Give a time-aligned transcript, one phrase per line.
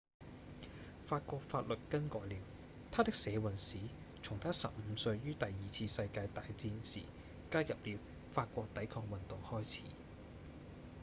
[1.03, 2.35] 法國法律更改了
[2.89, 3.77] 他的社運史
[4.23, 7.01] 從他十五歲於第二次世界大戰時
[7.51, 7.99] 加入了
[8.31, 9.81] 法國抵抗運動開始